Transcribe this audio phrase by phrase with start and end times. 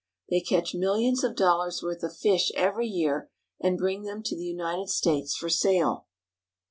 [0.31, 4.45] They catch millions of dollars' worth of fish every year, and bring them to the
[4.45, 6.07] United States for sale.